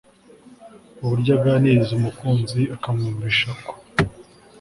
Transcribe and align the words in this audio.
uburyo 1.03 1.31
azaganiriza 1.33 1.91
umukunzi 1.99 2.61
akamwumvisha 2.75 3.49
ko 3.65 3.73